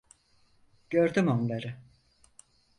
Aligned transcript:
Gördüm 0.89 1.27
onları. 1.27 1.79